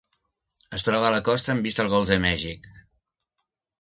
[0.77, 2.67] Es troba a la costa amb vista al Golf de Mèxic.